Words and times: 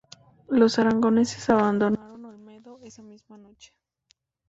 Los 0.49 0.79
aragoneses 0.79 1.47
abandonaron 1.51 2.25
Olmedo 2.25 2.79
esa 2.81 3.03
misma 3.03 3.37
noche. 3.37 3.75